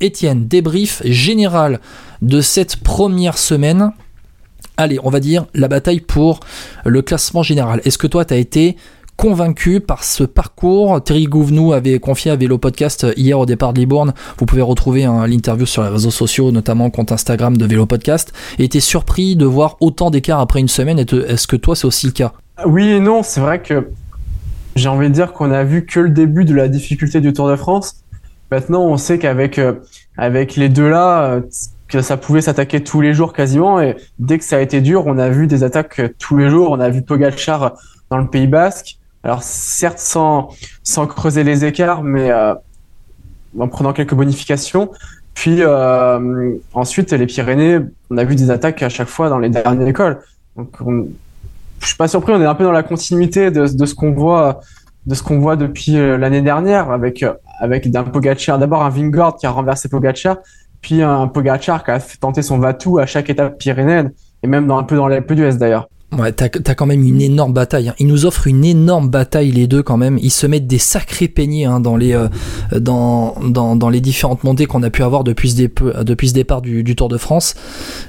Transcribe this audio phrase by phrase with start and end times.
[0.00, 1.80] Étienne, débrief général
[2.22, 3.92] de cette première semaine.
[4.76, 6.40] Allez, on va dire la bataille pour
[6.84, 7.80] le classement général.
[7.84, 8.76] Est-ce que toi, tu été
[9.16, 11.02] convaincu par ce parcours?
[11.02, 14.14] Thierry Gouvenou avait confié à Vélo Podcast hier au départ de Libourne.
[14.38, 18.32] Vous pouvez retrouver l'interview sur les réseaux sociaux, notamment compte Instagram de Vélo Podcast.
[18.60, 21.00] Et était surpris de voir autant d'écart après une semaine.
[21.00, 22.32] Est-ce que toi, c'est aussi le cas?
[22.64, 23.24] Oui et non.
[23.24, 23.90] C'est vrai que
[24.76, 27.48] j'ai envie de dire qu'on a vu que le début de la difficulté du Tour
[27.48, 27.96] de France.
[28.50, 29.74] Maintenant, on sait qu'avec euh,
[30.16, 31.40] avec les deux là, euh,
[31.88, 33.80] que ça pouvait s'attaquer tous les jours quasiment.
[33.80, 36.70] Et dès que ça a été dur, on a vu des attaques tous les jours.
[36.70, 37.74] On a vu Pogacar
[38.10, 38.98] dans le Pays Basque.
[39.24, 40.48] Alors certes sans,
[40.82, 42.54] sans creuser les écarts, mais euh,
[43.58, 44.90] en prenant quelques bonifications.
[45.34, 49.48] Puis euh, ensuite les Pyrénées, on a vu des attaques à chaque fois dans les
[49.48, 50.20] dernières écoles.
[50.56, 50.76] Donc
[51.80, 54.12] je suis pas surpris, on est un peu dans la continuité de, de ce qu'on
[54.12, 54.60] voit
[55.06, 57.24] de ce qu'on voit depuis euh, l'année dernière avec
[57.58, 60.38] avec d'un Pogacar d'abord un Vingord qui a renversé Pogacar
[60.80, 64.78] puis un Pogacar qui a tenté son Vatou à chaque étape pyrénéenne et même dans
[64.78, 65.88] un peu dans l'Alpe d'Huez d'ailleurs.
[66.16, 67.90] Ouais, t'as as quand même une énorme bataille.
[67.90, 67.94] Hein.
[67.98, 70.18] Ils nous offrent une énorme bataille les deux quand même.
[70.22, 72.28] Ils se mettent des sacrés les euh,
[72.80, 77.56] dans, les différentes montées qu'on a pu avoir depuis ce, départ du, Tour de France.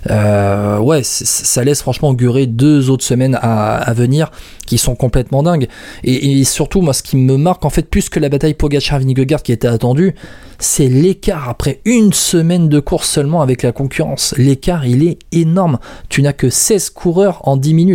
[0.10, 4.32] Euh, ouais, ça laisse franchement augurer deux autres semaines à, venir
[4.66, 5.68] qui sont complètement dingues.
[6.06, 9.44] Et, et, surtout, moi, ce qui me marque en fait plus que la bataille Pogacar-Vingegaard
[9.44, 10.16] qui était attendue,
[10.60, 14.36] c'est l'écart après une semaine de course seulement avec la concurrence.
[14.38, 15.80] L'écart, il est énorme.
[16.10, 17.89] Tu n'as que 16 coureurs en 10 minutes.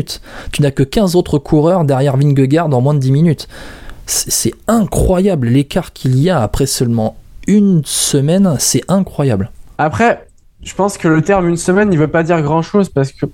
[0.52, 3.48] Tu n'as que 15 autres coureurs derrière Vingegaard en moins de 10 minutes.
[4.06, 8.56] C'est incroyable l'écart qu'il y a après seulement une semaine.
[8.58, 9.50] C'est incroyable.
[9.78, 10.26] Après,
[10.62, 13.26] je pense que le terme une semaine, il veut pas dire grand chose parce que,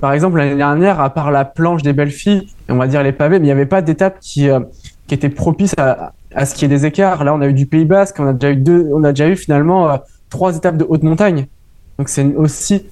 [0.00, 3.12] par exemple, l'année dernière, à part la planche des belles filles, on va dire les
[3.12, 4.60] pavés, mais il n'y avait pas d'étape qui, euh,
[5.10, 7.24] était propice à, à ce qu'il y ait des écarts.
[7.24, 9.28] Là, on a eu du Pays Basque, on a déjà eu deux, on a déjà
[9.28, 9.96] eu finalement euh,
[10.30, 11.46] trois étapes de haute montagne.
[11.98, 12.84] Donc c'est aussi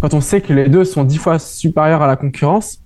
[0.00, 2.78] quand on sait que les deux sont dix fois supérieurs à la concurrence.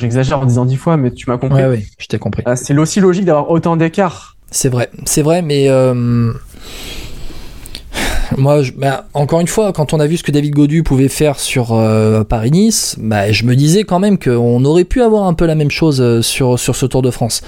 [0.00, 1.62] J'exagère en disant dix fois, mais tu m'as compris.
[1.64, 2.42] Oui, oui, je t'ai compris.
[2.46, 4.36] Euh, c'est aussi logique d'avoir autant d'écarts.
[4.50, 6.32] C'est vrai, c'est vrai, mais euh...
[8.36, 11.08] moi, je, bah, encore une fois, quand on a vu ce que David Godu pouvait
[11.08, 15.34] faire sur euh, Paris-Nice, bah, je me disais quand même qu'on aurait pu avoir un
[15.34, 17.42] peu la même chose sur, sur ce Tour de France.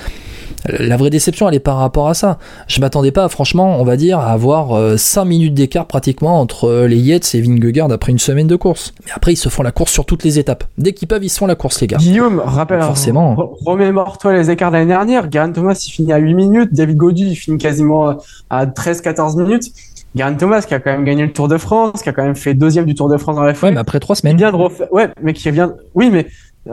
[0.69, 2.39] La vraie déception, elle est par rapport à ça.
[2.69, 6.99] Je m'attendais pas, franchement, on va dire, à avoir 5 minutes d'écart pratiquement entre les
[6.99, 8.93] Yates et Vingegaard après une semaine de course.
[9.05, 10.65] Mais après, ils se font la course sur toutes les étapes.
[10.79, 11.99] Dès qu'ils peuvent, ils se font la course, les gars.
[11.99, 13.37] Guillaume, rappelle, forcément.
[13.65, 15.29] Remémore-toi les écarts de l'année dernière.
[15.29, 16.75] Garen Thomas, il finit à 8 minutes.
[16.75, 18.17] David Godu, il finit quasiment
[18.51, 19.73] à 13-14 minutes.
[20.15, 22.37] Garen Thomas qui a quand même gagné le Tour de France, qui a quand même
[22.37, 23.71] fait deuxième du Tour de France dans la foulée.
[23.71, 24.37] Ouais, mais après trois semaines.
[24.37, 24.91] Bien de refaire...
[24.91, 25.75] Ouais, mais qui vient.
[25.95, 26.27] Oui, mais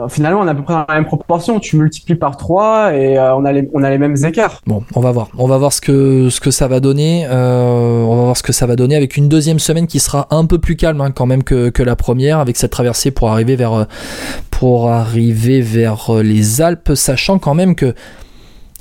[0.08, 1.60] finalement, on est à peu près dans la même proportion.
[1.60, 4.60] Tu multiplies par 3 et euh, on, a les, on a les mêmes écarts.
[4.66, 5.28] Bon, on va voir.
[5.38, 7.26] On va voir ce que, ce que ça va donner.
[7.28, 10.26] Euh, on va voir ce que ça va donner avec une deuxième semaine qui sera
[10.30, 13.30] un peu plus calme hein, quand même que, que, la première, avec cette traversée pour
[13.30, 13.86] arriver vers,
[14.50, 17.94] pour arriver vers les Alpes, sachant quand même que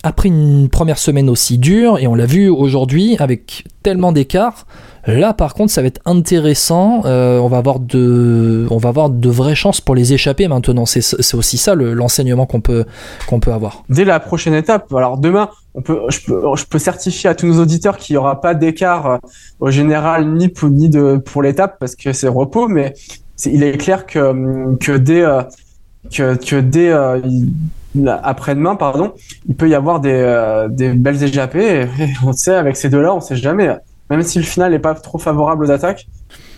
[0.03, 4.67] après une première semaine aussi dure, et on l'a vu aujourd'hui avec tellement d'écart,
[5.07, 9.09] là par contre ça va être intéressant, euh, on, va avoir de, on va avoir
[9.09, 12.83] de vraies chances pour les échapper maintenant, c'est aussi ça l'enseignement qu'on peut,
[13.27, 13.83] qu'on peut avoir.
[13.89, 18.17] Dès la prochaine étape, alors demain, je, peux, certifier à tous nos auditeurs qu'il n'y
[18.17, 19.17] aura pas d'écart euh,
[19.61, 20.91] au général ni pour, ni
[21.25, 22.93] pour l'étape parce que c'est repos, mais
[23.45, 25.23] il est clair que, que dès...
[25.23, 25.41] Euh,
[26.09, 26.91] que dès
[28.07, 29.13] après-demain, pardon,
[29.47, 31.87] il peut y avoir des, euh, belles échappées.
[32.25, 33.69] On sait, avec ces deux-là, on sait jamais.
[34.09, 36.07] Même si le final n'est pas trop favorable aux attaques.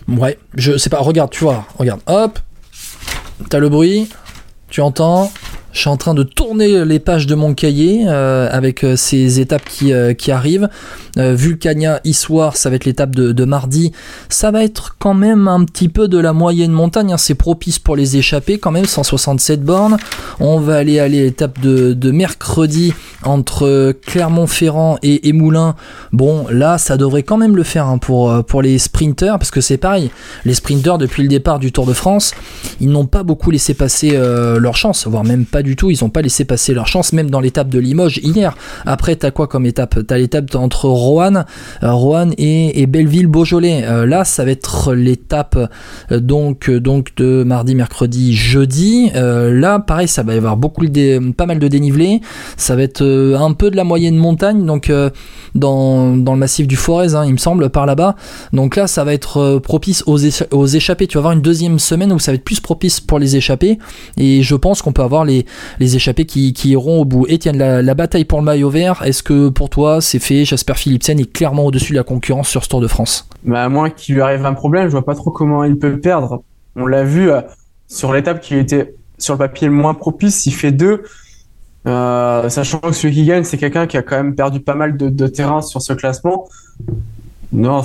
[0.08, 0.98] Ouais, je sais pas.
[0.98, 2.00] Regarde, tu vois, regarde.
[2.06, 2.38] Hop,
[3.50, 4.08] t'as le bruit,
[4.68, 5.30] tu entends.
[5.76, 9.40] Je suis en train de tourner les pages de mon cahier euh, avec euh, ces
[9.40, 10.70] étapes qui, euh, qui arrivent.
[11.18, 13.90] Vulcania, Issoire, ça va être l'étape de, mardi.
[14.28, 17.14] Ça va être quand même un petit peu de la moyenne montagne.
[17.14, 17.16] Hein.
[17.16, 19.96] C'est propice pour les échapper quand même, 167 bornes.
[20.40, 25.74] On va aller à l'étape de, de, mercredi entre Clermont-Ferrand et, et, Moulins.
[26.12, 29.62] Bon, là, ça devrait quand même le faire hein, pour, pour les sprinters parce que
[29.62, 30.10] c'est pareil.
[30.44, 32.34] Les sprinters, depuis le départ du Tour de France,
[32.78, 35.90] ils n'ont pas beaucoup laissé passer leur chance, voire même pas du tout.
[35.90, 38.56] Ils n'ont pas laissé passer leur chance, même dans l'étape de Limoges hier.
[38.86, 39.98] Après, t'as quoi comme étape?
[40.06, 41.44] T'as l'étape entre Roanne,
[41.82, 43.84] euh, Roanne et, Belleville-Beaujolais.
[43.84, 45.58] Euh, là, ça va être l'étape
[46.10, 49.10] euh, donc donc de mardi, mercredi, jeudi.
[49.14, 52.20] Là, pareil, ça va y avoir beaucoup de, pas mal de dénivelé.
[52.56, 54.92] Ça va être un peu de la moyenne montagne, donc
[55.54, 58.14] dans, dans le massif du Forez, hein, il me semble, par là-bas.
[58.52, 60.18] Donc là, ça va être propice aux,
[60.52, 61.06] aux échappées.
[61.06, 63.78] Tu vas avoir une deuxième semaine où ça va être plus propice pour les échappées.
[64.16, 65.46] Et je pense qu'on peut avoir les
[65.78, 67.26] les échappés qui, iront au bout.
[67.26, 70.44] Etienne, la, la bataille pour le maillot vert, est-ce que pour toi c'est fait?
[70.44, 73.68] Jasper Philipsen est clairement au-dessus de la concurrence sur ce Tour de France bah, À
[73.68, 76.42] moins qu'il lui arrive un problème, je vois pas trop comment il peut perdre.
[76.74, 77.40] On l'a vu euh,
[77.88, 81.04] sur l'étape qui était sur le papier le moins propice, il fait deux.
[81.86, 84.96] Euh, sachant que celui qui gagne, c'est quelqu'un qui a quand même perdu pas mal
[84.96, 86.48] de, de terrain sur ce classement.
[87.52, 87.82] Non,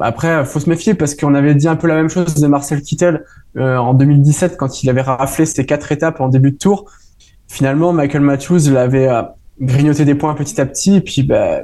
[0.00, 2.82] après, faut se méfier parce qu'on avait dit un peu la même chose de Marcel
[2.82, 3.24] Kittel
[3.56, 6.86] euh, en 2017 quand il avait raflé ses quatre étapes en début de tour.
[7.52, 9.20] Finalement, Michael Matthews l'avait euh,
[9.60, 11.60] grignoté des points petit à petit, et puis bah,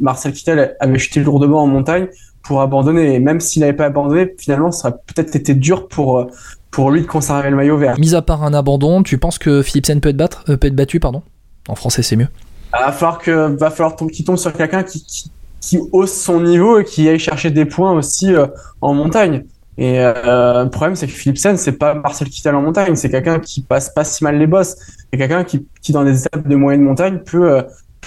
[0.00, 2.08] Marcel Kittel avait chuté lourdement en montagne
[2.42, 3.14] pour abandonner.
[3.14, 6.26] Et même s'il n'avait pas abandonné, finalement, ça aurait peut-être été dur pour euh,
[6.72, 7.96] pour lui de conserver le maillot vert.
[8.00, 10.74] Mis à part un abandon, tu penses que Philipsen peut être, battre, euh, peut être
[10.74, 11.22] battu, pardon?
[11.68, 12.28] En français, c'est mieux.
[12.72, 15.30] Va falloir que va falloir qu'il tombe sur quelqu'un qui, qui,
[15.60, 18.48] qui, hausse son niveau et qui aille chercher des points aussi euh,
[18.80, 19.44] en montagne.
[19.78, 23.40] Et euh, le problème, c'est que Philipsen, c'est pas Marcel Kittel en montagne, c'est quelqu'un
[23.40, 24.76] qui passe pas si mal les bosses.
[25.12, 27.62] C'est quelqu'un qui, qui, dans des étapes de moyenne montagne, peut, euh,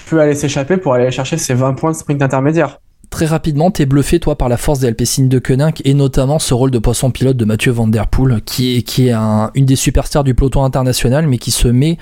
[0.09, 2.79] peut aller s'échapper pour aller chercher ses 20 points de sprint intermédiaire.
[3.11, 6.53] Très rapidement, t'es bluffé, toi, par la force des Alpecin de Koenig et notamment ce
[6.53, 9.65] rôle de poisson pilote de Mathieu Van Der Poel, qui est, qui est un, une
[9.65, 11.97] des superstars du peloton international, mais qui se met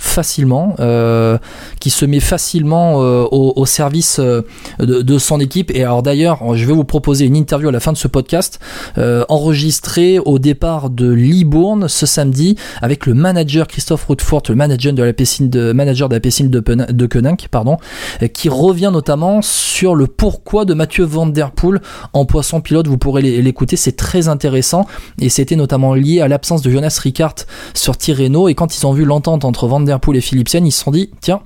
[0.00, 1.36] facilement, euh,
[1.78, 4.42] qui se met facilement euh, au, service euh,
[4.78, 5.70] de, son équipe.
[5.74, 8.58] Et alors d'ailleurs, je vais vous proposer une interview à la fin de ce podcast,
[8.96, 15.02] enregistrée au départ de Libourne ce samedi avec le manager Christophe Routefort, le manager de
[15.02, 17.76] la piscine de manager de la piscine de, de Koenig, pardon,
[18.32, 21.80] qui revient notamment sur le pourquoi de Mathieu Van Der Poel
[22.14, 22.88] en poisson pilote.
[22.88, 24.86] Vous pourrez l'écouter, c'est très intéressant
[25.20, 27.34] et c'était notamment lié à l'absence de Jonas Ricard
[27.74, 30.72] sur Tirreno et quand ils ont vu l'entente entre Van Der Poel et Philipsen, ils
[30.72, 31.40] se sont dit tiens,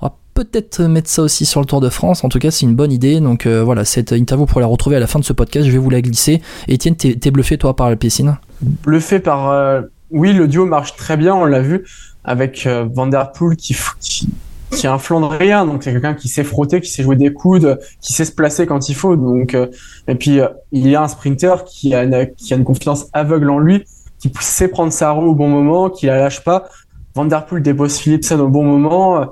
[0.00, 2.24] on va peut-être mettre ça aussi sur le Tour de France.
[2.24, 3.20] En tout cas, c'est une bonne idée.
[3.20, 5.72] Donc euh, voilà, cette interview pour la retrouver à la fin de ce podcast, je
[5.72, 6.42] vais vous la glisser.
[6.70, 10.96] Etienne, t'es, t'es bluffé toi par la piscine Bluffé par euh, oui, le duo marche
[10.96, 11.84] très bien, on l'a vu
[12.24, 14.28] avec euh, Der qui, qui
[14.74, 17.16] qui est un flanc de rien, donc c'est quelqu'un qui sait frotter, qui sait jouer
[17.16, 19.16] des coudes, qui sait se placer quand il faut.
[19.16, 19.68] Donc euh,
[20.08, 23.06] et puis euh, il y a un sprinter qui a une, qui a une confiance
[23.12, 23.84] aveugle en lui,
[24.18, 26.68] qui sait prendre sa roue au bon moment, qui la lâche pas.
[27.14, 29.26] Van Der Poel dépose Philipsen au bon moment,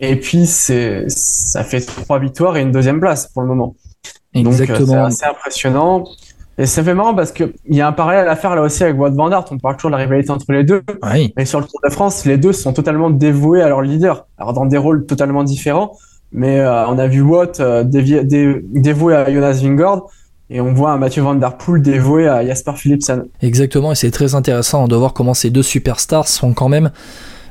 [0.00, 3.74] et puis c'est ça fait trois victoires et une deuxième place pour le moment.
[4.34, 4.78] Exactement.
[4.78, 6.04] Donc c'est assez impressionnant.
[6.58, 8.98] Et ça fait marrant parce qu'il y a un parallèle à faire là aussi avec
[8.98, 9.46] Wout van Aert.
[9.50, 10.82] On parle toujours de la rivalité entre les deux.
[11.10, 11.32] Oui.
[11.36, 14.26] Mais sur le Tour de France, les deux sont totalement dévoués à leur leader.
[14.36, 15.96] Alors dans des rôles totalement différents.
[16.32, 20.06] Mais euh, on a vu euh, dévié, dé, dévoué à Jonas Vingegaard.
[20.50, 23.26] Et on voit un Mathieu Van Der Poel dévoué à Jasper Philipsen.
[23.40, 23.92] Exactement.
[23.92, 26.90] Et c'est très intéressant de voir comment ces deux superstars sont quand même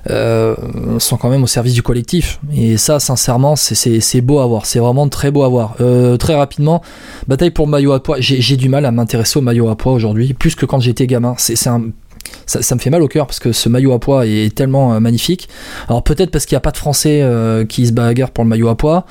[0.10, 0.56] euh,
[1.00, 2.40] sont quand même au service du collectif.
[2.54, 4.66] Et ça, sincèrement, c'est beau à voir.
[4.66, 5.76] C'est vraiment très beau à voir.
[5.82, 6.82] Euh, très rapidement,
[7.28, 8.18] bataille pour le maillot à poids.
[8.20, 11.36] J'ai du mal à m'intéresser au maillot à poids aujourd'hui, plus que quand j'étais gamin.
[11.38, 11.84] C'est un
[12.46, 15.00] ça, me fait mal au cœur parce que ce maillot à poids est tellement euh,
[15.00, 15.50] magnifique.
[15.88, 18.50] Alors peut-être parce qu'il n'y a pas de Français euh, qui se bagarrent pour le
[18.50, 19.06] maillot à poids.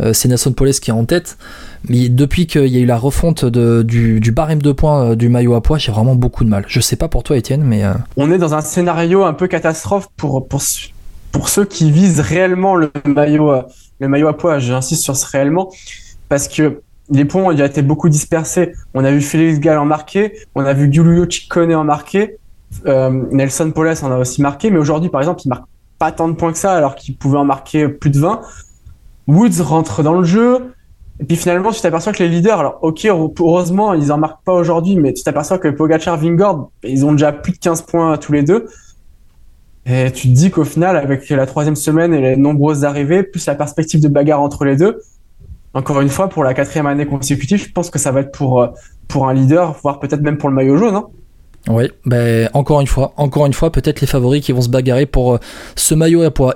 [0.00, 1.38] Euh, c'est Nasson Poles qui est en tête.
[1.88, 5.62] Mais depuis qu'il y a eu la refonte du, barème de points du maillot à
[5.62, 6.64] poids, j'ai vraiment beaucoup de mal.
[6.66, 7.82] Je sais pas pour toi, Étienne, mais
[8.16, 10.60] on est dans un scénario un peu catastrophe pour pour
[11.30, 13.52] pour ceux qui visent réellement le maillot
[14.00, 14.58] le maillot à poids.
[14.58, 15.70] J'insiste sur ce réellement
[16.28, 18.72] parce que les points ont été beaucoup dispersés.
[18.94, 22.36] On a vu Félix Gall en marqué, on a vu Giulio Ciccone en marqué,
[22.84, 25.64] Nelson Poles en a aussi marqué, mais aujourd'hui, par exemple, il marque
[25.98, 28.40] pas tant de points que ça, alors qu'il pouvait en marquer plus de 20.
[29.26, 30.72] Woods rentre dans le jeu.
[31.20, 34.52] Et puis finalement, tu t'aperçois que les leaders, alors ok, heureusement, ils en marquent pas
[34.52, 38.32] aujourd'hui, mais tu t'aperçois que Pogacar, Vingord, ils ont déjà plus de 15 points tous
[38.32, 38.66] les deux.
[39.84, 43.44] Et tu te dis qu'au final, avec la troisième semaine et les nombreuses arrivées, plus
[43.46, 45.00] la perspective de bagarre entre les deux,
[45.74, 48.62] encore une fois, pour la quatrième année consécutive, je pense que ça va être pour,
[48.62, 48.68] euh,
[49.08, 50.94] pour un leader, voire peut-être même pour le maillot jaune.
[50.94, 51.06] Hein.
[51.66, 55.06] Oui, ben encore une fois, encore une fois, peut-être les favoris qui vont se bagarrer
[55.06, 55.38] pour euh,
[55.76, 56.46] ce maillot à poids.